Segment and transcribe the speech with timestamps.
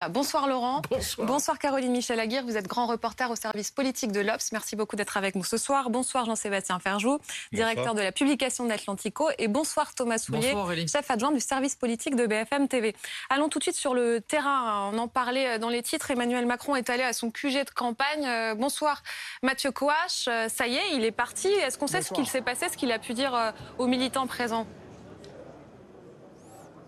[0.00, 0.80] Ah, bonsoir Laurent.
[1.18, 1.58] Bonsoir.
[1.58, 2.44] Caroline Michel Aguirre.
[2.44, 4.52] Vous êtes grand reporter au service politique de l'Obs.
[4.52, 5.90] Merci beaucoup d'être avec nous ce soir.
[5.90, 7.18] Bonsoir Jean-Sébastien Ferjou,
[7.52, 9.28] directeur de la publication d'Atlantico.
[9.38, 10.54] Et bonsoir Thomas Soulier,
[10.86, 12.94] chef adjoint du service politique de BFM TV.
[13.28, 14.88] Allons tout de suite sur le terrain.
[14.92, 16.12] On en parlait euh, dans les titres.
[16.12, 18.24] Emmanuel Macron est allé à son QG de campagne.
[18.24, 19.02] Euh, bonsoir
[19.42, 20.28] Mathieu Coache.
[20.28, 21.48] Euh, ça y est, il est parti.
[21.48, 24.66] Est-ce qu'on sait ce qu'il s'est passé, ce qu'il a pu dire aux militants présents?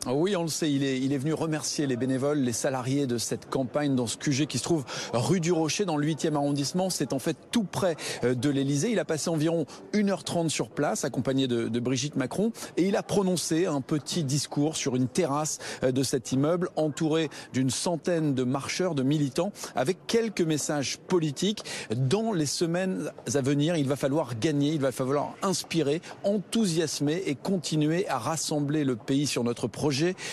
[0.07, 3.19] Oui, on le sait, il est, il est venu remercier les bénévoles, les salariés de
[3.19, 6.89] cette campagne dans ce QG qui se trouve rue du Rocher dans le 8e arrondissement.
[6.89, 8.91] C'est en fait tout près euh, de l'Elysée.
[8.93, 13.03] Il a passé environ 1h30 sur place, accompagné de, de, Brigitte Macron, et il a
[13.03, 18.45] prononcé un petit discours sur une terrasse euh, de cet immeuble, entouré d'une centaine de
[18.45, 21.63] marcheurs, de militants, avec quelques messages politiques.
[21.95, 27.35] Dans les semaines à venir, il va falloir gagner, il va falloir inspirer, enthousiasmer et
[27.35, 29.90] continuer à rassembler le pays sur notre projet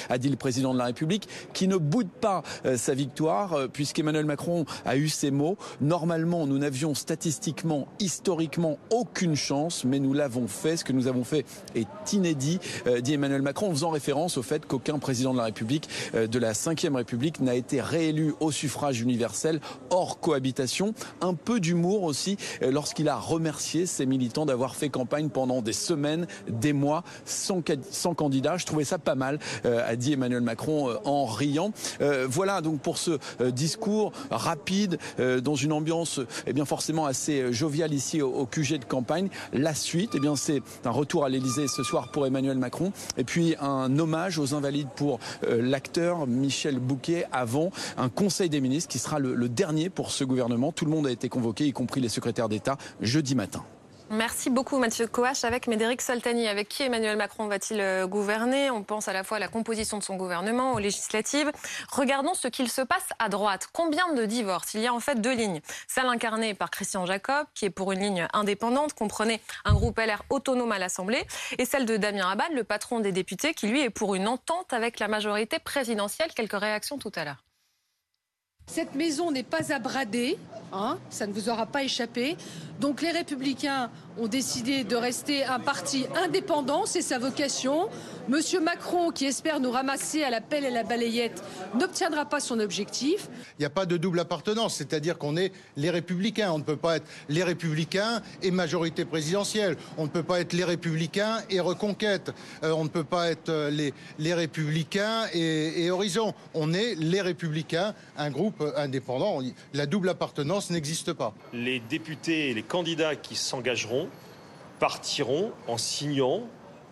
[0.09, 3.67] a dit le président de la République, qui ne boude pas euh, sa victoire, euh,
[3.67, 5.57] puisqu'Emmanuel Macron a eu ces mots.
[5.81, 10.77] Normalement, nous n'avions statistiquement, historiquement, aucune chance, mais nous l'avons fait.
[10.77, 14.43] Ce que nous avons fait est inédit, euh, dit Emmanuel Macron, en faisant référence au
[14.43, 19.01] fait qu'aucun président de la République de la Ve République n'a été réélu au suffrage
[19.01, 20.93] universel hors cohabitation.
[21.21, 26.27] Un peu d'humour aussi lorsqu'il a remercié ses militants d'avoir fait campagne pendant des semaines,
[26.47, 27.61] des mois, sans,
[27.91, 28.57] sans candidat.
[28.57, 29.39] Je trouvais ça pas mal.
[29.65, 31.71] Euh, a dit Emmanuel Macron euh, en riant.
[32.01, 34.97] Euh, voilà donc pour ce discours rapide
[35.43, 39.29] dans une ambiance eh bien forcément assez joviale ici au, QG de campagne.
[39.53, 43.23] La suite, eh bien c'est un retour à l'Elysée ce soir pour Emmanuel Macron et
[43.23, 48.99] puis un hommage aux invalides pour l'acteur Michel Bouquet avant un conseil des ministres qui
[48.99, 50.71] sera le dernier pour ce gouvernement.
[50.71, 53.63] Tout le monde a été convoqué, y compris les secrétaires d'État, jeudi matin.
[54.09, 55.43] Merci beaucoup Mathieu Coache.
[55.43, 58.71] Avec Médéric Soltani, avec qui Emmanuel Macron va-t-il euh, gouverner?
[58.71, 61.51] On pense à la fois à la composition de son gouvernement, aux législatives.
[61.91, 63.67] Regardons ce qu'il se passe à droite.
[63.73, 64.75] Combien de divorces?
[64.75, 65.59] Il y a en fait deux lignes.
[65.87, 70.23] Celle incarnée par Christian Jacob, qui est pour une ligne indépendante, comprenait un groupe LR
[70.29, 71.27] autonome à l'Assemblée,
[71.57, 74.71] et celle de Damien Abad, le patron des députés, qui lui est pour une entente
[74.71, 76.31] avec la majorité présidentielle.
[76.33, 77.46] Quelques réactions tout à l'heure.
[78.67, 80.37] Cette maison n'est pas à brader,
[80.73, 82.35] hein, ça ne vous aura pas échappé.
[82.79, 83.89] Donc les républicains
[84.19, 87.89] ont décidé de rester un parti indépendant, c'est sa vocation.
[88.27, 91.41] Monsieur Macron, qui espère nous ramasser à la pelle et la balayette,
[91.79, 93.29] n'obtiendra pas son objectif.
[93.57, 96.51] Il n'y a pas de double appartenance, c'est-à-dire qu'on est les républicains.
[96.51, 99.77] On ne peut pas être les républicains et majorité présidentielle.
[99.97, 102.31] On ne peut pas être les républicains et reconquête.
[102.63, 106.33] Euh, on ne peut pas être euh, les, les républicains et, et horizon.
[106.53, 109.39] On est les républicains, un groupe indépendant.
[109.73, 111.33] La double appartenance n'existe pas.
[111.53, 114.06] Les députés et les candidats qui s'engageront
[114.79, 116.43] partiront en signant,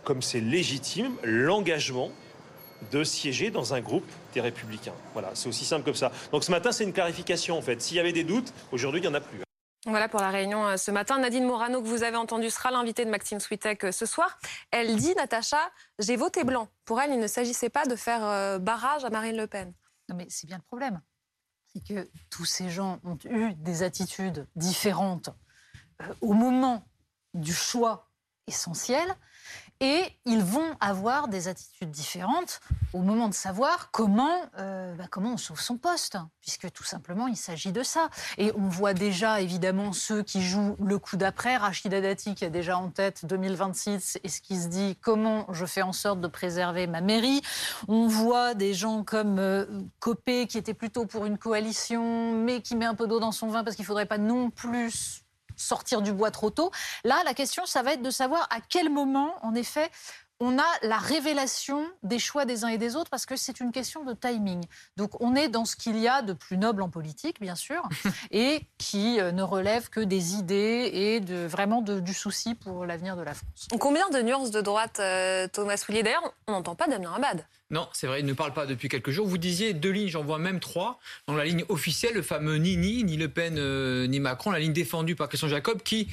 [0.03, 2.11] comme c'est légitime, l'engagement
[2.91, 4.93] de siéger dans un groupe des Républicains.
[5.13, 6.11] Voilà, c'est aussi simple que ça.
[6.31, 7.81] Donc ce matin, c'est une clarification en fait.
[7.81, 9.39] S'il y avait des doutes, aujourd'hui, il n'y en a plus.
[9.87, 11.19] Voilà pour la réunion euh, ce matin.
[11.19, 14.39] Nadine Morano, que vous avez entendu, sera l'invitée de Maxime Switek euh, ce soir.
[14.71, 15.59] Elle dit, Natacha,
[15.99, 16.69] j'ai voté blanc.
[16.85, 19.73] Pour elle, il ne s'agissait pas de faire euh, barrage à Marine Le Pen.
[20.09, 21.01] Non, mais c'est bien le problème.
[21.67, 25.29] C'est que tous ces gens ont eu des attitudes différentes
[26.21, 26.87] au moment
[27.35, 28.09] du choix
[28.47, 29.15] essentiel
[29.81, 32.61] et ils vont avoir des attitudes différentes
[32.93, 37.27] au moment de savoir comment, euh, bah, comment on sauve son poste, puisque tout simplement
[37.27, 38.09] il s'agit de ça.
[38.37, 41.57] Et on voit déjà évidemment ceux qui jouent le coup d'après.
[41.57, 45.65] Rachida Dati qui a déjà en tête 2026 et ce qui se dit comment je
[45.65, 47.41] fais en sorte de préserver ma mairie.
[47.89, 49.65] On voit des gens comme euh,
[49.99, 53.49] Copé qui était plutôt pour une coalition mais qui met un peu d'eau dans son
[53.49, 55.24] vin parce qu'il ne faudrait pas non plus
[55.55, 56.71] sortir du bois trop tôt.
[57.03, 59.89] Là, la question, ça va être de savoir à quel moment, en effet,
[60.39, 63.71] on a la révélation des choix des uns et des autres parce que c'est une
[63.71, 64.63] question de timing.
[64.97, 67.81] Donc on est dans ce qu'il y a de plus noble en politique, bien sûr,
[68.31, 73.15] et qui euh, ne relève que des idées et de, vraiment du souci pour l'avenir
[73.15, 73.67] de la France.
[73.79, 76.03] Combien de nuances de droite, euh, Thomas Soulier?
[76.03, 77.45] D'ailleurs, on n'entend pas Damien Abad.
[77.71, 79.25] Non, c'est vrai, il ne parle pas depuis quelques jours.
[79.25, 80.99] Vous disiez deux lignes, j'en vois même trois.
[81.27, 84.59] Dans la ligne officielle, le fameux ni ni, ni Le Pen, euh, ni Macron, la
[84.59, 86.07] ligne défendue par Christian Jacob, qui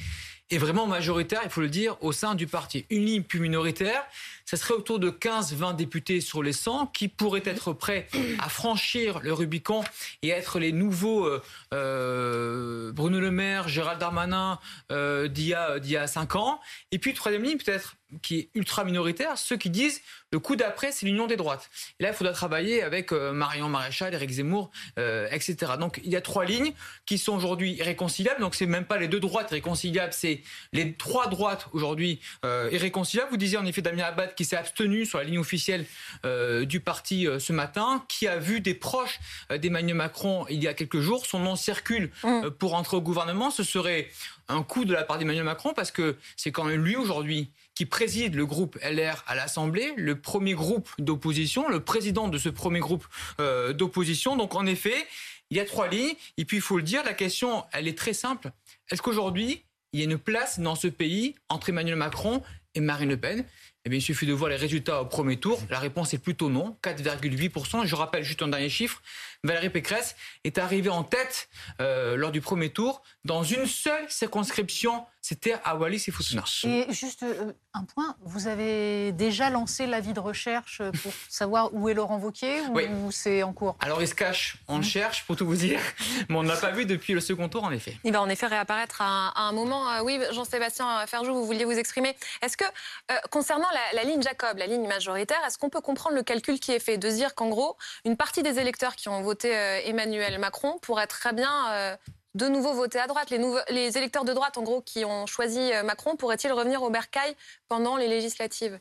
[0.49, 2.85] est vraiment majoritaire, il faut le dire, au sein du parti.
[2.89, 4.03] Une ligne plus minoritaire,
[4.45, 8.07] ça serait autour de 15-20 députés sur les 100 qui pourraient être prêts
[8.39, 9.83] à franchir le Rubicon
[10.21, 11.41] et être les nouveaux euh,
[11.73, 14.59] euh, Bruno Le Maire, Gérald Darmanin
[14.91, 16.59] euh, d'il y, a 5 ans.
[16.91, 20.01] Et puis, troisième ligne, peut-être qui est ultra minoritaire, ceux qui disent
[20.33, 21.69] le coup d'après, c'est l'union des droites.
[21.99, 25.73] Et là, il faudra travailler avec euh, Marion Maréchal, Éric Zemmour, euh, etc.
[25.79, 26.73] Donc, il y a trois lignes
[27.05, 28.41] qui sont aujourd'hui irréconciliables.
[28.41, 33.29] Donc, c'est même pas les deux droites irréconciliables, c'est les trois droites aujourd'hui euh, irréconciliables.
[33.29, 35.85] Vous disiez en effet Damien Abad qui s'est abstenu sur la ligne officielle
[36.63, 39.19] du parti ce matin, qui a vu des proches
[39.49, 41.25] d'Emmanuel Macron il y a quelques jours.
[41.25, 42.49] Son nom circule mmh.
[42.57, 43.51] pour entrer au gouvernement.
[43.51, 44.09] Ce serait
[44.47, 47.85] un coup de la part d'Emmanuel Macron parce que c'est quand même lui aujourd'hui qui
[47.85, 52.79] préside le groupe LR à l'Assemblée, le premier groupe d'opposition, le président de ce premier
[52.79, 53.05] groupe
[53.39, 54.35] euh, d'opposition.
[54.35, 55.07] Donc en effet,
[55.49, 56.15] il y a trois lignes.
[56.37, 58.51] Et puis il faut le dire, la question, elle est très simple.
[58.89, 62.41] Est-ce qu'aujourd'hui, il y a une place dans ce pays entre Emmanuel Macron
[62.75, 63.45] et Marine Le Pen?
[63.85, 65.59] Eh bien, il suffit de voir les résultats au premier tour.
[65.69, 67.85] La réponse est plutôt non, 4,8%.
[67.85, 69.01] Je rappelle juste un dernier chiffre.
[69.43, 70.15] Valérie Pécresse
[70.45, 71.49] est arrivée en tête
[71.81, 76.43] euh, lors du premier tour dans une seule circonscription c'était à Wallis et Futuna.
[76.65, 81.87] Et juste euh, un point, vous avez déjà lancé l'avis de recherche pour savoir où
[81.87, 83.77] est Laurent Wauquiez ou, c'est en cours?
[83.79, 84.83] Alors il se cache, on le mmh.
[84.83, 85.79] cherche pour tout vous dire,
[86.29, 87.97] mais on ne l'a pas vu depuis le second tour en effet.
[88.03, 89.89] Il va en effet réapparaître à un, moment.
[89.93, 92.17] Euh, oui, Jean-Sébastien Ferjou, vous vouliez vous exprimer.
[92.41, 96.23] Est-ce que, euh, concernant la, ligne Jacob, la ligne majoritaire, est-ce qu'on peut comprendre le
[96.23, 99.49] calcul qui est fait de dire qu'en gros, une partie des électeurs qui ont voté
[99.85, 101.97] Emmanuel Macron pourrait très bien
[102.35, 103.29] de nouveau voter à droite.
[103.29, 103.39] Les,
[103.69, 107.35] les, électeurs de droite, en gros, qui ont choisi euh, Macron, pourraient-ils revenir au bercail
[107.67, 108.79] pendant les législatives?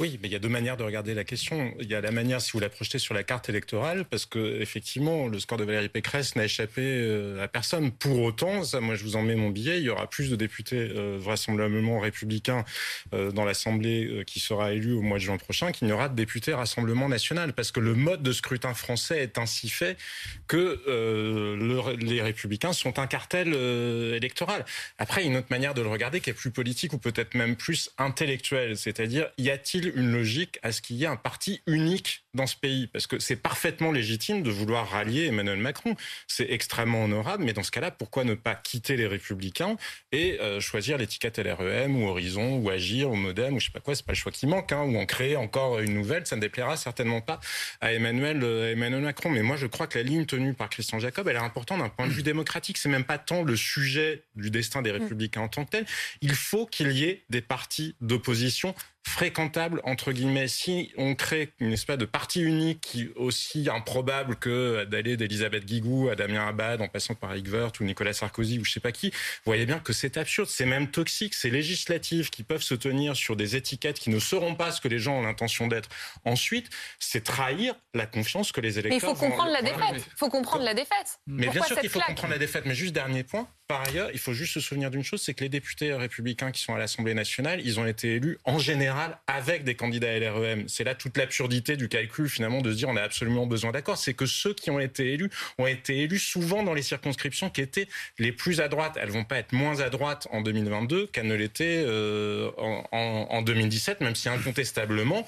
[0.00, 1.74] Oui, mais il y a deux manières de regarder la question.
[1.80, 4.60] Il y a la manière si vous la projetez sur la carte électorale, parce que
[4.60, 7.92] effectivement, le score de Valérie Pécresse n'a échappé euh, à personne.
[7.92, 9.78] Pour autant, ça, moi, je vous en mets mon billet.
[9.78, 12.64] Il y aura plus de députés euh, vraisemblablement républicains
[13.14, 16.16] euh, dans l'Assemblée qui sera élue au mois de juin prochain qu'il n'y aura de
[16.16, 19.96] députés Rassemblement national, parce que le mode de scrutin français est ainsi fait
[20.48, 20.80] que
[22.00, 23.54] les républicains sont un cartel
[24.14, 24.64] électoral.
[24.98, 26.98] Après, il y a une autre manière de le regarder qui est plus politique ou
[26.98, 31.08] peut-être même plus intellectuelle, c'est-à-dire y a il une logique à ce qu'il y ait
[31.08, 32.86] un parti unique dans ce pays?
[32.86, 35.96] Parce que c'est parfaitement légitime de vouloir rallier Emmanuel Macron.
[36.26, 39.76] C'est extrêmement honorable, mais dans ce cas-là, pourquoi ne pas quitter les Républicains
[40.12, 43.80] et euh, choisir l'étiquette LREM ou Horizon ou Agir ou Modem ou je sais pas
[43.80, 46.36] quoi, c'est pas le choix qui manque, hein, ou en créer encore une nouvelle, ça
[46.36, 47.40] ne déplaira certainement pas
[47.80, 49.30] à Emmanuel, euh, Emmanuel Macron.
[49.30, 51.88] Mais moi, je crois que la ligne tenue par Christian Jacob, elle est importante d'un
[51.88, 52.78] point de vue démocratique.
[52.78, 55.86] C'est même pas tant le sujet du destin des Républicains en tant que tel.
[56.20, 61.72] Il faut qu'il y ait des partis d'opposition fréquentable entre guillemets si on crée une
[61.72, 66.88] espèce de parti unique qui aussi improbable que d'aller d'Elisabeth Guigou à Damien Abad en
[66.88, 69.10] passant par Woerth ou Nicolas Sarkozy ou je sais pas qui.
[69.10, 69.16] Vous
[69.46, 73.36] voyez bien que c'est absurde c'est même toxique c'est législatif qui peuvent se tenir sur
[73.36, 75.88] des étiquettes qui ne seront pas ce que les gens ont l'intention d'être.
[76.24, 80.06] Ensuite c'est trahir la confiance que les électeurs mais il faut comprendre la défaite.
[80.06, 81.18] Il faut comprendre la défaite.
[81.26, 82.64] mais bien sûr qu'il faut comprendre la défaite.
[82.66, 85.42] Mais juste dernier point par ailleurs, il faut juste se souvenir d'une chose, c'est que
[85.42, 89.64] les députés républicains qui sont à l'Assemblée nationale, ils ont été élus en général avec
[89.64, 90.68] des candidats LREM.
[90.68, 93.96] C'est là toute l'absurdité du calcul finalement de se dire on a absolument besoin d'accord.
[93.96, 97.62] C'est que ceux qui ont été élus ont été élus souvent dans les circonscriptions qui
[97.62, 97.88] étaient
[98.18, 98.98] les plus à droite.
[99.00, 103.40] Elles vont pas être moins à droite en 2022 qu'elles ne l'étaient euh, en, en
[103.40, 105.26] 2017, même si incontestablement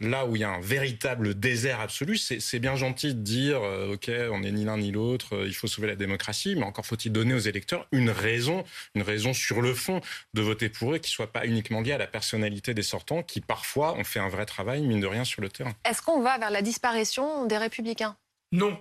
[0.00, 3.94] là où il y a un véritable désert absolu, c'est bien gentil de dire, euh,
[3.94, 6.86] OK, on n'est ni l'un ni l'autre, euh, il faut sauver la démocratie, mais encore
[6.86, 8.64] faut-il donner aux électeurs une raison,
[8.94, 10.00] une raison sur le fond
[10.34, 13.22] de voter pour eux, qui ne soit pas uniquement liée à la personnalité des sortants,
[13.22, 15.74] qui parfois ont fait un vrai travail, mine de rien, sur le terrain.
[15.88, 18.16] Est-ce qu'on va vers la disparition des républicains?
[18.52, 18.78] Non.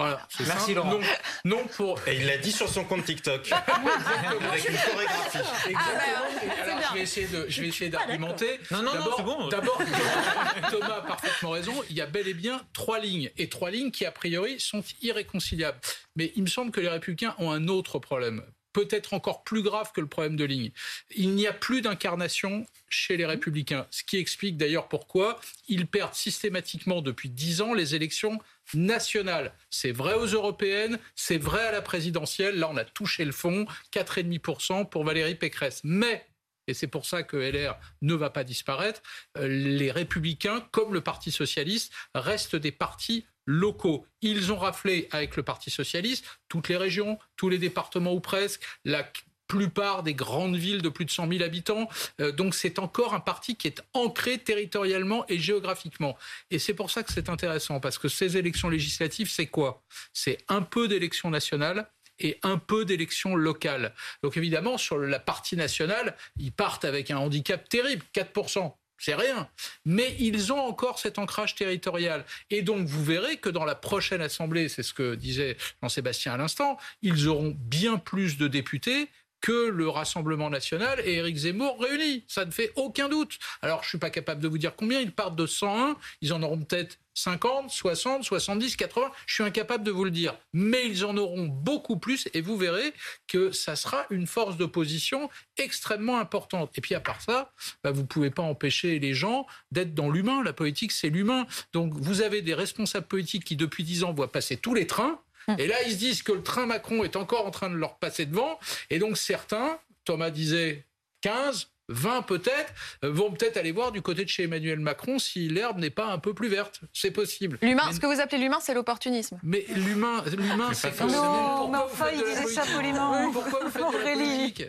[0.00, 0.98] Voilà, Merci Laurent.
[1.44, 2.00] Non, pour.
[2.08, 3.52] Et il l'a dit sur son compte TikTok.
[3.52, 5.38] avec une chorégraphie.
[5.68, 6.80] Exactement.
[6.88, 8.58] je vais essayer de, je vais essayer d'argumenter.
[8.70, 9.48] Non, non, non, c'est bon.
[9.48, 9.78] D'abord,
[10.70, 11.74] Thomas a parfaitement raison.
[11.90, 14.82] Il y a bel et bien trois lignes et trois lignes qui a priori sont
[15.02, 15.78] irréconciliables.
[16.16, 19.90] Mais il me semble que les Républicains ont un autre problème peut-être encore plus grave
[19.92, 20.70] que le problème de ligne.
[21.14, 26.14] Il n'y a plus d'incarnation chez les républicains, ce qui explique d'ailleurs pourquoi ils perdent
[26.14, 28.38] systématiquement depuis dix ans les élections
[28.74, 29.52] nationales.
[29.70, 32.58] C'est vrai aux européennes, c'est vrai à la présidentielle.
[32.58, 35.80] Là, on a touché le fond, 4,5% pour Valérie Pécresse.
[35.84, 36.26] Mais
[36.66, 39.02] et c'est pour ça que LR ne va pas disparaître,
[39.38, 44.06] euh, les républicains, comme le Parti socialiste, restent des partis locaux.
[44.22, 48.62] Ils ont raflé avec le Parti socialiste toutes les régions, tous les départements ou presque,
[48.84, 49.10] la
[49.50, 51.88] plupart des grandes villes de plus de 100 000 habitants.
[52.20, 56.16] Euh, donc c'est encore un parti qui est ancré territorialement et géographiquement.
[56.52, 59.82] Et c'est pour ça que c'est intéressant, parce que ces élections législatives, c'est quoi?
[60.12, 63.92] C'est un peu d'élections nationales et un peu d'élections locales.
[64.22, 69.48] Donc évidemment, sur la partie nationale, ils partent avec un handicap terrible, 4% c'est rien.
[69.84, 72.24] Mais ils ont encore cet ancrage territorial.
[72.50, 76.36] Et donc, vous verrez que dans la prochaine Assemblée, c'est ce que disait Jean-Sébastien à
[76.36, 79.08] l'instant, ils auront bien plus de députés
[79.40, 82.24] que le Rassemblement national et Éric Zemmour réunis.
[82.28, 83.38] Ça ne fait aucun doute.
[83.62, 85.00] Alors, je suis pas capable de vous dire combien.
[85.00, 85.96] Ils partent de 101.
[86.20, 90.36] Ils en auront peut-être 50, 60, 70, 80, je suis incapable de vous le dire.
[90.52, 92.92] Mais ils en auront beaucoup plus et vous verrez
[93.26, 96.76] que ça sera une force d'opposition extrêmement importante.
[96.76, 97.52] Et puis à part ça,
[97.84, 100.42] bah, vous ne pouvez pas empêcher les gens d'être dans l'humain.
[100.42, 101.46] La politique, c'est l'humain.
[101.72, 105.20] Donc vous avez des responsables politiques qui depuis 10 ans voient passer tous les trains.
[105.48, 105.56] Hum.
[105.58, 107.98] Et là, ils se disent que le train Macron est encore en train de leur
[107.98, 108.58] passer devant.
[108.88, 110.86] Et donc certains, Thomas disait
[111.20, 112.72] 15, 20 peut-être,
[113.04, 116.06] euh, vont peut-être aller voir du côté de chez Emmanuel Macron si l'herbe n'est pas
[116.06, 116.80] un peu plus verte.
[116.92, 117.58] C'est possible.
[117.62, 119.38] L'humain, ce que vous appelez l'humain, c'est l'opportunisme.
[119.42, 123.30] Mais l'humain, l'humain, c'est quand Non, mais enfin, il disait ça poliment.
[123.32, 124.64] Pourquoi vous faites de la politique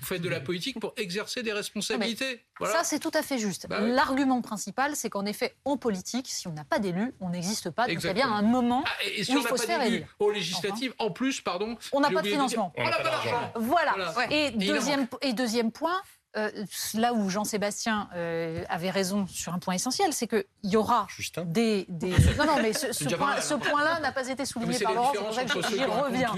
[0.00, 2.44] vous faites de la politique pour exercer des responsabilités.
[2.60, 3.66] Ça, c'est tout à fait juste.
[3.68, 7.70] Bah L'argument principal, c'est qu'en effet, en politique, si on n'a pas d'élus, on n'existe
[7.70, 7.86] pas.
[7.86, 10.06] Donc il y a bien un moment ah, et où il faut se faire élire.
[10.18, 11.76] Aux législatives, en plus, pardon.
[11.92, 12.72] On n'a pas de financement.
[12.76, 13.52] On n'a pas d'argent.
[13.56, 13.94] Voilà.
[14.30, 16.00] Et, deuxième, et deuxième point,
[16.36, 16.50] euh,
[16.94, 21.06] là où Jean-Sébastien euh, avait raison sur un point essentiel, c'est qu'il y aura
[21.44, 25.34] des, Non, non, mais ce, point, là n'a pas été souligné par Laurent, c'est pour
[25.34, 26.34] ça que j'y reviens.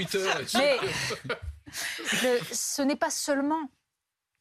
[0.54, 0.78] Mais
[2.52, 3.70] ce n'est pas seulement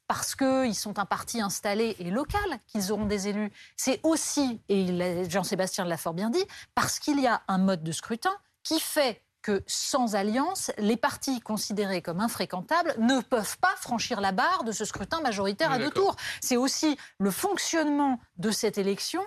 [0.07, 3.51] parce qu'ils sont un parti installé et local qu'ils auront des élus.
[3.75, 6.43] C'est aussi, et Jean-Sébastien l'a fort bien dit,
[6.75, 11.39] parce qu'il y a un mode de scrutin qui fait que sans alliance, les partis
[11.39, 15.91] considérés comme infréquentables ne peuvent pas franchir la barre de ce scrutin majoritaire à deux
[15.91, 16.15] tours.
[16.41, 19.21] C'est aussi le fonctionnement de cette élection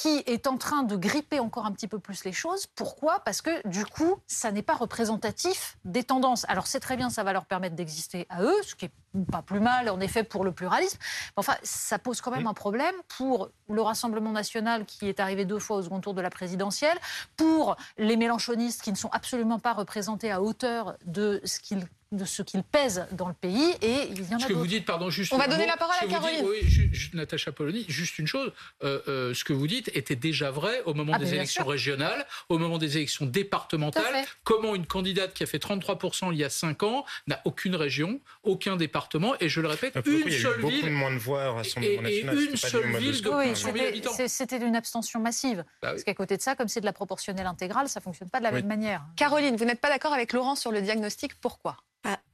[0.00, 2.66] qui est en train de gripper encore un petit peu plus les choses.
[2.66, 3.20] Pourquoi?
[3.20, 6.46] Parce que du coup, ça n'est pas représentatif des tendances.
[6.48, 8.92] Alors c'est très bien, ça va leur permettre d'exister à eux, ce qui est
[9.30, 10.96] pas plus mal en effet pour le pluralisme.
[11.36, 15.58] enfin, ça pose quand même un problème pour le Rassemblement national qui est arrivé deux
[15.58, 16.96] fois au second tour de la présidentielle,
[17.36, 22.24] pour les mélanchonistes qui ne sont absolument pas représentés à hauteur de ce qu'ils de
[22.24, 24.84] ce qu'il pèse dans le pays et il y en a Ce que vous dites,
[24.84, 25.32] pardon, juste.
[25.32, 26.44] On va donner la parole à Caroline.
[26.44, 28.52] oui, juste, Natacha Polony, juste une chose.
[28.82, 32.26] Euh, euh, ce que vous dites était déjà vrai au moment ah, des élections régionales,
[32.48, 34.24] au moment des élections départementales.
[34.42, 38.20] Comment une candidate qui a fait 33% il y a 5 ans n'a aucune région,
[38.42, 40.80] aucun département, et je le répète, ah, une seule ville.
[40.80, 42.38] Beaucoup moins de voix Rassemblement et, national.
[42.38, 44.10] Et une seule ville de oui, habitants.
[44.26, 45.64] C'était une abstention massive.
[45.82, 48.30] Bah Parce qu'à côté de ça, comme c'est de la proportionnelle intégrale, ça ne fonctionne
[48.30, 49.02] pas de la même manière.
[49.16, 51.34] Caroline, vous n'êtes pas d'accord avec Laurent sur le diagnostic.
[51.40, 51.76] Pourquoi?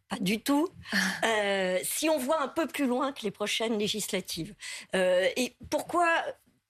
[0.09, 0.69] Pas du tout.
[1.25, 4.55] Euh, si on voit un peu plus loin que les prochaines législatives.
[4.95, 6.07] Euh, et pourquoi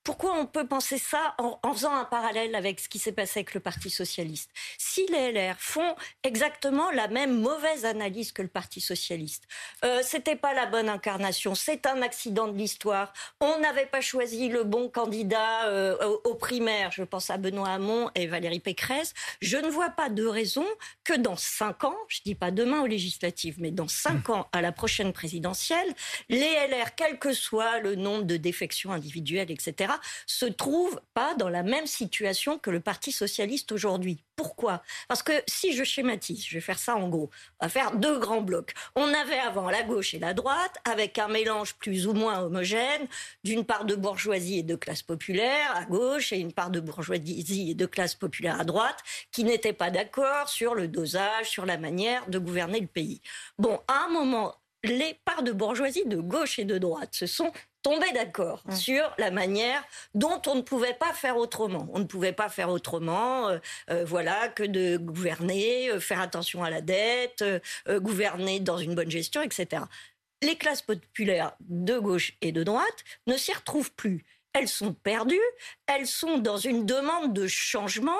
[0.06, 3.54] pourquoi on peut penser ça en, faisant un parallèle avec ce qui s'est passé avec
[3.54, 4.52] le Parti socialiste?
[4.78, 9.48] Si les LR font exactement la même mauvaise analyse que le Parti socialiste,
[9.84, 13.12] euh, c'était pas la bonne incarnation, c'est un accident de l'histoire.
[13.40, 16.92] On n'avait pas choisi le bon candidat euh, aux, primaires.
[16.92, 19.12] Je pense à Benoît Hamon et Valérie Pécresse.
[19.40, 20.66] Je ne vois pas de raison
[21.02, 24.62] que dans cinq ans, je dis pas demain aux législatives, mais dans cinq ans à
[24.62, 25.92] la prochaine présidentielle,
[26.28, 29.95] les LR, quel que soit le nombre de défections individuelles, etc
[30.26, 34.22] se trouve pas dans la même situation que le Parti socialiste aujourd'hui.
[34.36, 34.82] Pourquoi?
[35.08, 38.18] Parce que si je schématise, je vais faire ça en gros, on va faire deux
[38.18, 38.74] grands blocs.
[38.94, 43.06] On avait avant la gauche et la droite, avec un mélange plus ou moins homogène,
[43.44, 47.70] d'une part de bourgeoisie et de classe populaire à gauche et une part de bourgeoisie
[47.70, 48.98] et de classe populaire à droite,
[49.32, 53.20] qui n'étaient pas d'accord sur le dosage, sur la manière de gouverner le pays.
[53.58, 57.52] Bon, à un moment, les parts de bourgeoisie de gauche et de droite se sont
[57.86, 58.72] tomber d'accord mmh.
[58.72, 59.80] sur la manière
[60.12, 61.88] dont on ne pouvait pas faire autrement.
[61.92, 63.58] On ne pouvait pas faire autrement, euh,
[63.90, 67.44] euh, voilà, que de gouverner, euh, faire attention à la dette,
[67.88, 69.84] gouverner dans une bonne gestion, etc.
[70.42, 74.24] Les classes populaires de gauche et de droite ne s'y retrouvent plus
[74.58, 75.38] elles sont perdues,
[75.86, 78.18] elles sont dans une demande de changement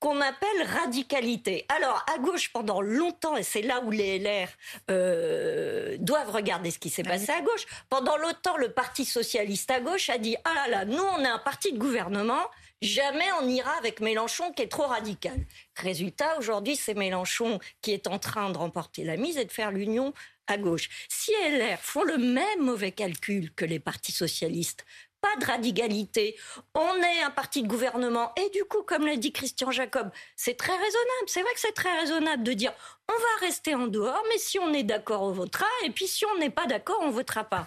[0.00, 1.66] qu'on appelle radicalité.
[1.68, 4.48] Alors, à gauche, pendant longtemps, et c'est là où les LR
[4.90, 9.80] euh, doivent regarder ce qui s'est passé à gauche, pendant longtemps, le Parti socialiste à
[9.80, 12.40] gauche a dit «Ah là là, nous, on est un parti de gouvernement,
[12.80, 15.38] jamais on ira avec Mélenchon qui est trop radical.»
[15.76, 19.70] Résultat, aujourd'hui, c'est Mélenchon qui est en train de remporter la mise et de faire
[19.70, 20.14] l'union
[20.46, 20.88] à gauche.
[21.08, 24.84] Si LR font le même mauvais calcul que les partis socialistes,
[25.20, 26.36] pas de radicalité.
[26.74, 28.32] On est un parti de gouvernement.
[28.36, 31.26] Et du coup, comme l'a dit Christian Jacob, c'est très raisonnable.
[31.26, 32.72] C'est vrai que c'est très raisonnable de dire
[33.08, 35.66] on va rester en dehors, mais si on est d'accord, on votera.
[35.84, 37.66] Et puis si on n'est pas d'accord, on votera pas.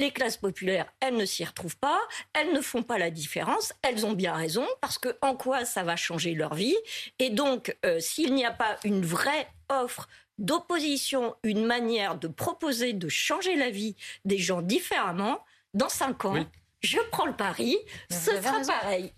[0.00, 2.00] Les classes populaires, elles ne s'y retrouvent pas,
[2.32, 5.84] elles ne font pas la différence, elles ont bien raison, parce que en quoi ça
[5.84, 6.76] va changer leur vie?
[7.18, 10.08] Et donc, euh, s'il n'y a pas une vraie offre
[10.38, 13.94] d'opposition, une manière de proposer de changer la vie
[14.24, 15.44] des gens différemment,
[15.74, 16.46] dans cinq ans,
[16.82, 17.78] je prends le pari,
[18.10, 19.12] ce sera pareil.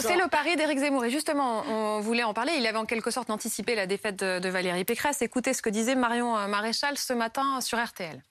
[0.00, 1.04] C'est le pari d'Éric Zemmour.
[1.04, 2.52] Et justement, on voulait en parler.
[2.58, 5.22] Il avait en quelque sorte anticipé la défaite de Valérie Pécresse.
[5.22, 8.22] Écoutez ce que disait Marion Maréchal ce matin sur RTL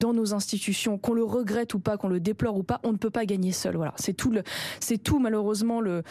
[0.00, 2.98] dans nos institutions, qu'on le regrette ou pas, qu'on le déplore ou pas, on ne
[2.98, 3.76] peut pas gagner seul.
[3.76, 4.34] Voilà, c'est tout,
[4.78, 6.02] c'est tout malheureusement le,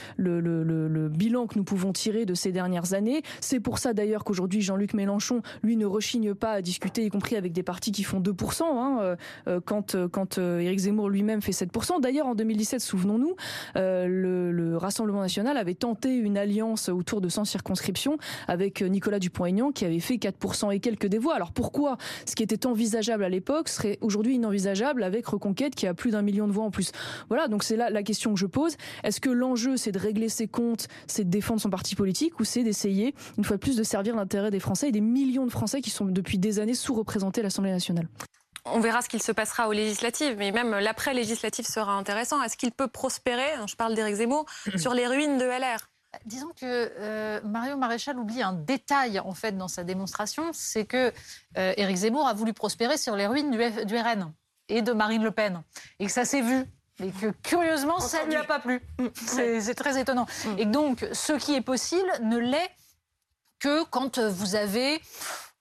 [1.10, 3.22] bilan que nous pouvons tirer de ces dernières années.
[3.42, 7.36] C'est pour ça d'ailleurs qu'aujourd'hui Jean-Luc Mélenchon, lui, ne rechigne pas à discuter, y compris
[7.36, 9.16] avec des partis qui font 2%, hein, euh,
[9.48, 12.02] euh, quand, euh, quand Éric Zemmour lui-même fait 7%.
[12.02, 13.36] D'ailleurs, en 2017, souvenons-nous,
[13.76, 19.72] le, le, Rassemblement national avait tenté une alliance autour de 100 circonscriptions avec Nicolas Dupont-Aignan
[19.72, 21.36] qui avait fait 4% et quelques des voix.
[21.36, 25.94] Alors pourquoi ce qui était envisageable à l'époque serait aujourd'hui inenvisageable avec Reconquête qui a
[25.94, 26.92] plus d'un million de voix en plus.
[27.30, 28.76] Voilà, donc c'est là la question que je pose.
[29.04, 32.44] Est-ce que l'enjeu c'est de régler ses comptes, c'est de défendre son parti politique ou
[32.44, 35.52] c'est d'essayer une fois de plus de servir l'intérêt des Français et des millions de
[35.52, 38.08] Français qui sont depuis des années sous-représentés à l'Assemblée nationale?
[38.66, 42.42] On verra ce qu'il se passera aux législatives, mais même l'après-législative sera intéressant.
[42.42, 44.46] Est-ce qu'il peut prospérer, je parle d'Éric Zemmour,
[44.78, 45.88] sur les ruines de LR
[46.26, 51.12] Disons que euh, Mario Maréchal oublie un détail en fait dans sa démonstration, c'est que
[51.58, 54.32] euh, Éric Zemmour a voulu prospérer sur les ruines du, RN
[54.70, 55.62] et de Marine Le Pen,
[56.00, 56.66] et que ça s'est vu.
[57.04, 58.82] Et que curieusement, ça ne lui a pas plu.
[59.00, 59.08] Mm.
[59.16, 60.26] C'est très étonnant.
[60.46, 60.60] Mm.
[60.60, 62.72] Et donc, ce qui est possible ne l'est
[63.60, 65.02] que quand vous avez,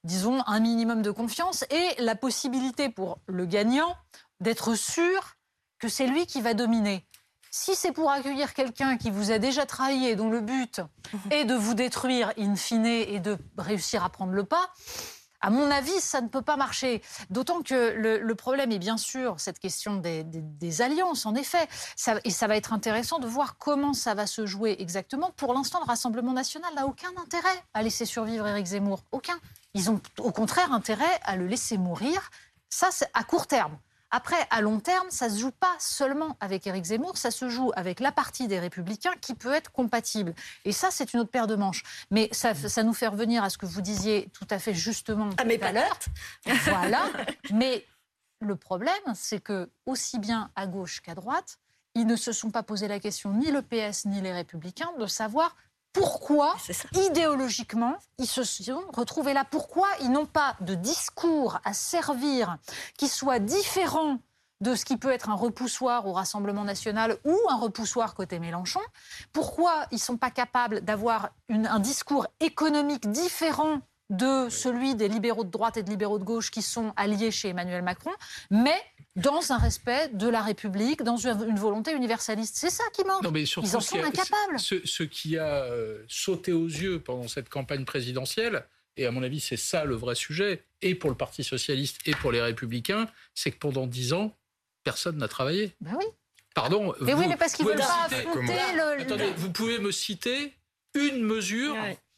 [0.05, 3.97] disons, un minimum de confiance et la possibilité pour le gagnant
[4.41, 5.37] d'être sûr
[5.79, 7.05] que c'est lui qui va dominer.
[7.57, 10.81] Si c'est pour accueillir quelqu'un qui vous a déjà trahi et dont le but
[11.31, 14.73] est de vous détruire in fine et de réussir à prendre le pas,
[15.41, 17.01] à mon avis, ça ne peut pas marcher.
[17.31, 21.69] D'autant que le, problème est bien sûr cette question des, alliances, en effet.
[22.25, 25.31] et ça va être intéressant de voir comment ça va se jouer exactement.
[25.37, 29.05] Pour l'instant, le Rassemblement national n'a aucun intérêt à laisser survivre Éric Zemmour.
[29.13, 29.39] Aucun.
[29.75, 32.33] Ils ont au contraire intérêt à le laisser mourir.
[32.69, 33.79] Ça, c'est à court terme.
[34.17, 37.49] Après, à long terme, ça ne se joue pas seulement avec Éric Zemmour, ça se
[37.49, 40.35] joue avec la partie des Républicains qui peut être compatible.
[40.65, 41.83] Et ça, c'est une autre paire de manches.
[42.13, 42.55] Mais ça,
[42.85, 45.67] nous fait revenir à ce que vous disiez tout à fait justement à mes tout
[46.65, 47.11] Voilà.
[47.53, 47.85] Mais
[48.41, 51.59] le problème, c'est que aussi bien à gauche qu'à droite,
[51.97, 55.07] ils ne se sont pas posé la question, ni le PS ni les Républicains, de
[55.09, 55.57] savoir
[55.95, 56.57] pourquoi,
[56.93, 59.45] idéologiquement, ils se sont retrouvés là.
[59.49, 62.59] Pourquoi ils n'ont pas de discours à servir
[62.99, 64.19] qui soit différent
[64.61, 68.81] de ce qui peut être un repoussoir au Rassemblement national ou un repoussoir côté Mélenchon?
[69.33, 73.81] Pourquoi ils ne sont pas capables d'avoir un discours économique différent
[74.11, 77.49] de celui des libéraux de droite et de libéraux de gauche qui sont alliés chez
[77.49, 78.11] Emmanuel Macron,
[78.51, 78.77] mais
[79.17, 82.57] dans un respect de la République, dans une volonté universaliste.
[82.57, 83.23] C'est ça qui manque.
[83.23, 84.59] Non, mais Ils en sont incapables.
[84.59, 88.65] Ce, qui a euh, sauté aux yeux pendant cette campagne présidentielle,
[88.97, 92.13] et à mon avis c'est ça le vrai sujet, et pour le Parti socialiste et
[92.13, 94.35] pour les Républicains, c'est que pendant dix ans,
[94.83, 95.73] personne n'a travaillé.
[95.81, 96.05] Ben oui.
[96.55, 96.95] Pardon.
[97.01, 99.03] Mais oui, mais parce qu'ils veulent pas affronter le...
[99.03, 100.55] Attendez, vous pouvez me citer
[100.95, 101.77] une mesure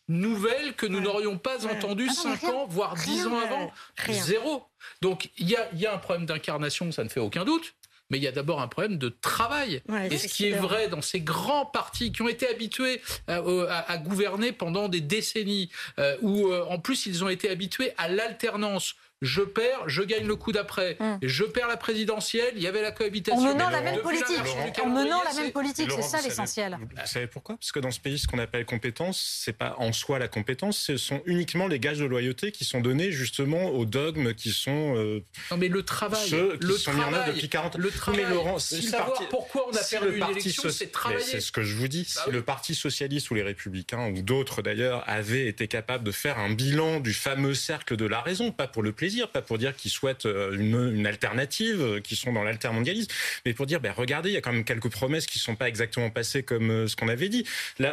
[0.08, 3.72] nouvelle que nous n'aurions pas entendue ah cinq ans, voire dix ans avant.
[4.10, 4.64] Zéro.
[5.02, 7.74] Donc il y a, y a un problème d'incarnation, ça ne fait aucun doute
[8.10, 9.82] mais il y a d'abord un problème de travail.
[10.10, 14.52] et ce qui est vrai dans ces grands partis qui ont été habitués à, gouverner
[14.52, 19.40] pendant des décennies, euh, où euh, en plus ils ont été habitués à l'alternance je
[19.40, 20.96] perds, je gagne le coup d'après.
[21.00, 21.18] Hum.
[21.22, 23.40] Je perds la présidentielle, il y avait la cohabitation.
[23.40, 24.36] En menant la même politique.
[24.82, 26.76] En menant la même politique, c'est ça l'essentiel.
[26.78, 27.56] Vous, savez pourquoi?
[27.56, 30.78] Parce que dans ce pays, ce qu'on appelle compétence, c'est pas en soi la compétence,
[30.78, 34.96] ce sont uniquement les gages de loyauté qui sont donnés justement aux dogmes qui sont.
[34.96, 37.76] Euh, non mais le travail, ceux qui le sont travail, mis en œuvre depuis 40
[37.76, 37.78] ans.
[37.78, 38.22] Le travail.
[38.22, 41.24] Mais Laurent, si savoir parti, pourquoi on a perdu une élection, c'est travailler.
[41.24, 42.06] C'est ce que je vous dis.
[42.14, 46.12] Bah si le Parti socialiste ou les Républicains ou d'autres d'ailleurs avaient été capables de
[46.12, 49.58] faire un bilan du fameux cercle de la raison, pas pour le plaisir, pas pour
[49.58, 53.10] dire qu'ils souhaitent euh, une, alternative, euh, qui sont dans l'altermondialisme,
[53.44, 55.56] mais pour dire, ben, regardez, il y a quand même quelques promesses qui ne sont
[55.56, 57.44] pas exactement passées comme euh, ce qu'on avait dit.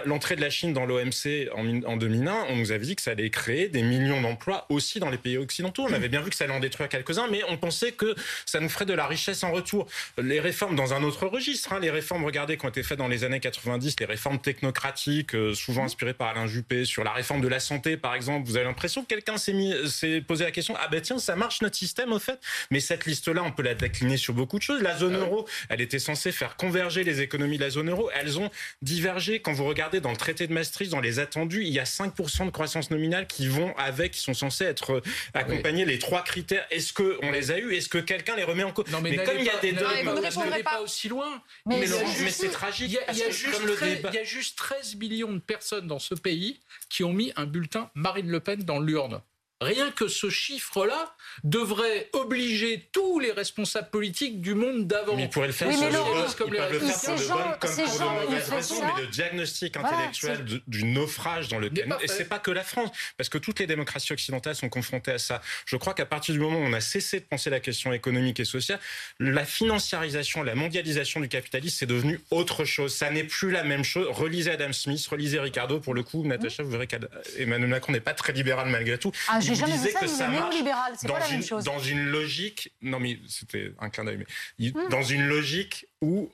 [0.06, 3.12] L'entrée de la Chine dans l'OMC en, en 2001, on nous avait dit que ça
[3.12, 5.86] allait créer des millions d'emplois aussi dans les pays occidentaux.
[5.88, 8.60] On avait bien vu que ça allait en détruire quelques-uns, mais on pensait que ça
[8.60, 9.88] nous ferait de la richesse en retour.
[10.22, 13.08] Les réformes dans un autre registre, hein, les réformes, regardez, qui ont été faites dans
[13.08, 17.48] les années 90, les réformes technocratiques, souvent inspirées par Alain Juppé, sur la réforme de
[17.48, 21.02] la santé, par exemple, vous avez l'impression que quelqu'un s'est posé la question, ah ben
[21.04, 22.40] tiens, ça marche notre système au fait.
[22.72, 24.82] Mais cette liste-là, on peut la décliner sur beaucoup de choses.
[24.82, 28.10] La zone ah euro, elle était censée faire converger les économies de la zone euro.
[28.14, 28.50] Elles ont
[28.82, 29.42] divergé.
[29.42, 32.46] Quand vous regardez dans le traité de Maastricht, dans les attendus, il y a 5%
[32.46, 35.02] de croissance nominale qui vont avec, qui sont censés être euh,
[35.34, 35.86] accompagnés.
[35.86, 37.76] Les trois critères, est-ce qu'on les a eus?
[37.76, 38.86] Est-ce que quelqu'un les remet en cause?
[39.02, 41.42] Mais, comme il y a des dogmes, ne pas aussi loin.
[41.66, 41.86] Mais,
[42.30, 42.88] c'est tragique.
[42.88, 47.04] Il y, a, il y a juste 13 millions de personnes dans ce pays qui
[47.04, 49.22] ont mis un bulletin Marine Le Pen dans l'urne
[49.64, 55.16] Rien que ce chiffre-là devrait obliger tous les responsables politiques du monde d'avant.
[55.16, 57.18] Mais ils pourraient le faire Oui, sur le bonne, ils peuvent le faire ces pour
[57.18, 61.60] de bonnes comme pour de gens, mauvaises raisons, mais le diagnostic intellectuel du naufrage dans
[61.60, 61.94] lequel...
[62.02, 65.18] Et c'est pas que la France, parce que toutes les démocraties occidentales sont confrontées à
[65.18, 65.42] ça.
[65.66, 68.40] Je crois qu'à partir du moment où on a cessé de penser la question économique
[68.40, 68.80] et sociale,
[69.20, 72.94] la financiarisation, la mondialisation du capitalisme, c'est devenu autre chose.
[72.94, 74.08] Ça n'est plus la même chose.
[74.10, 78.14] Relisez Adam Smith, relisez Ricardo, pour le coup, Natacha, vous verrez qu'Emmanuel Macron n'est pas
[78.14, 79.12] très libéral malgré tout.
[79.28, 81.44] Ah, j'ai jamais vu ça, que ça marche néolibéral, c'est dans pas la même une-
[81.46, 81.64] chose?
[81.64, 84.18] Dans une logique, non mais c'était un clin d'œil,
[84.60, 84.90] mais Hmm.
[84.90, 86.30] dans une logique où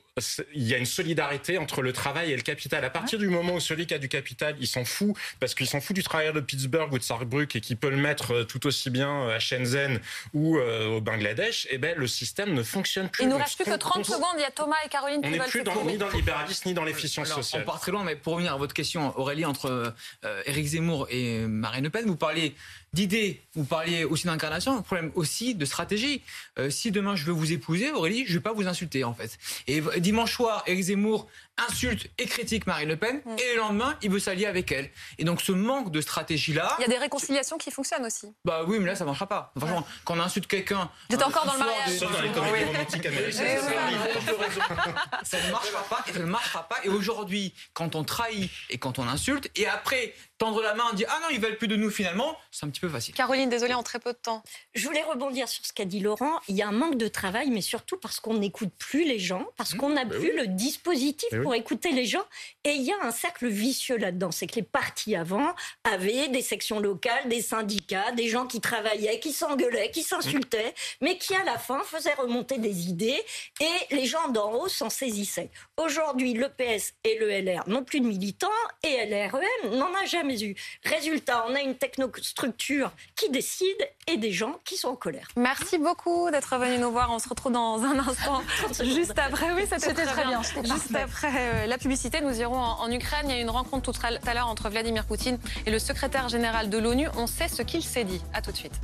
[0.54, 2.84] il y a une solidarité entre le travail et le capital.
[2.84, 5.66] À partir du moment où celui qui a du capital, il s'en fout parce qu'il
[5.66, 8.44] s'en fout du travailleur de Pittsburgh ou de Saarbrück et qu'il peut le mettre euh,
[8.44, 10.00] tout aussi bien à Shenzhen
[10.34, 13.22] ou euh, au Bangladesh, eh ben le système ne fonctionne plus.
[13.22, 14.34] Il nous Donc, reste plus que qu'on- 30 qu'on- secondes.
[14.36, 16.14] Il y a Thomas et Caroline On qui n'est veulent plus dans, ni dans le
[16.14, 17.62] libéralisme ni dans l'efficience sociale.
[17.62, 21.06] On part très loin, mais pour revenir à votre question, Aurélie, entre euh, Éric Zemmour
[21.08, 22.54] et Marine Le Pen, vous parliez
[22.92, 26.22] d'idées, vous parliez aussi d'incarnation, un problème aussi de stratégie.
[26.58, 29.14] Euh, si demain je veux vous épouser, Aurélie, je ne vais pas vous insulter en
[29.14, 29.38] fait.
[29.66, 31.26] Et dimanche soir, Éric Zemmour
[31.68, 33.36] insulte et critique Marine Le Pen, Mm.
[33.38, 34.90] et le lendemain, il veut s'allier avec elle.
[35.18, 36.76] Et donc ce manque de stratégie-là...
[36.78, 38.32] Il y a des réconciliations qui fonctionnent aussi.
[38.44, 39.52] Bah oui, mais là, ça marchera pas.
[39.58, 40.90] Franchement, quand on insulte quelqu'un...
[41.10, 42.00] J'étais euh, encore dans le mariage.
[42.00, 43.60] dans les comédies romantiques américaines.
[45.22, 46.76] Ça ne marchera pas et ça ne marchera pas.
[46.84, 50.94] Et aujourd'hui, quand on trahit et quand on insulte, et après tendre la main, on
[50.94, 53.14] dit ah non, ils veulent plus de nous finalement, c'est un petit peu facile.
[53.14, 54.42] Caroline, désolée, en très peu de temps.
[54.74, 56.40] Je voulais rebondir sur ce qu'a dit Laurent.
[56.48, 59.46] Il y a un manque de travail, mais surtout parce qu'on n'écoute plus les gens,
[59.58, 60.36] parce qu'on n'a bah plus oui.
[60.38, 61.42] le dispositif Bah oui.
[61.42, 62.24] pour écouter les gens.
[62.64, 64.30] Et il y a un cercle vicieux là-dedans.
[64.30, 69.20] C'est que les partis avant avaient des sections locales, des syndicats, des gens qui travaillaient,
[69.20, 73.22] qui s'engueulaient, qui s'insultaient, mais qui à la fin faisaient remonter des idées
[73.60, 75.50] et les gens d'en haut s'en saisissaient.
[75.80, 78.48] Aujourd'hui, le PS et le LR n'ont plus de militants
[78.82, 80.54] et LREM n'en a jamais eu.
[80.84, 85.28] Résultat, on a une technostructure qui décide et des gens qui sont en colère.
[85.36, 87.10] Merci beaucoup d'être venu nous voir.
[87.10, 88.42] On se retrouve dans un instant,
[88.84, 89.52] juste après.
[89.52, 90.42] Oui, c'était très, très bien.
[90.42, 93.24] Juste après euh, la publicité, nous irons en, en Ukraine.
[93.24, 96.28] Il y a eu une rencontre tout à l'heure entre Vladimir Poutine et le secrétaire
[96.28, 97.08] général de l'ONU.
[97.16, 98.20] On sait ce qu'il s'est dit.
[98.34, 98.78] À tout de suite.